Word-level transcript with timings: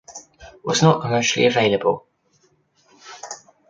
Was 0.63 0.81
not 0.81 1.01
commercially 1.03 1.45
available. 1.45 2.07